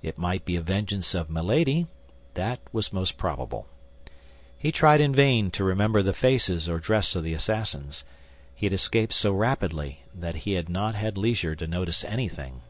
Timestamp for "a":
0.54-0.60